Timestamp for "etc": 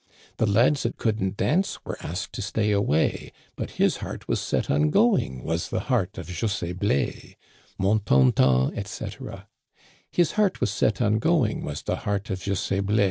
8.75-9.47